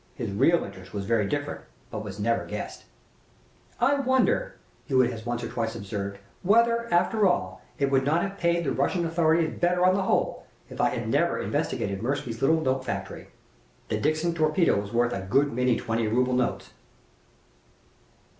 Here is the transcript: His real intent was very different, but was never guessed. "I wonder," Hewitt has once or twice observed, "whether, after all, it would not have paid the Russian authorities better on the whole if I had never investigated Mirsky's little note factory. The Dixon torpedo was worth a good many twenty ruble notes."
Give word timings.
His 0.15 0.31
real 0.31 0.63
intent 0.63 0.93
was 0.95 1.05
very 1.05 1.27
different, 1.27 1.61
but 1.91 2.03
was 2.03 2.19
never 2.19 2.43
guessed. 2.43 2.85
"I 3.79 3.93
wonder," 3.99 4.55
Hewitt 4.87 5.11
has 5.11 5.27
once 5.27 5.43
or 5.43 5.47
twice 5.47 5.75
observed, 5.75 6.17
"whether, 6.41 6.91
after 6.91 7.27
all, 7.27 7.61
it 7.77 7.91
would 7.91 8.03
not 8.03 8.23
have 8.23 8.39
paid 8.39 8.63
the 8.63 8.71
Russian 8.71 9.05
authorities 9.05 9.59
better 9.59 9.85
on 9.85 9.93
the 9.93 10.01
whole 10.01 10.47
if 10.71 10.81
I 10.81 10.89
had 10.89 11.07
never 11.07 11.37
investigated 11.37 12.01
Mirsky's 12.01 12.41
little 12.41 12.61
note 12.61 12.83
factory. 12.83 13.27
The 13.89 13.99
Dixon 13.99 14.33
torpedo 14.33 14.81
was 14.81 14.91
worth 14.91 15.13
a 15.13 15.21
good 15.21 15.53
many 15.53 15.77
twenty 15.77 16.07
ruble 16.07 16.33
notes." 16.33 16.71